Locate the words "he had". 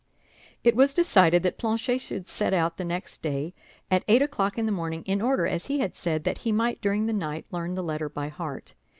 5.67-5.95